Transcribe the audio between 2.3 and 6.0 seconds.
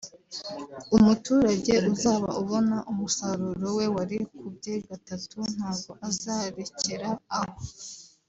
ubona umusaruro we warikubye gatatu ntago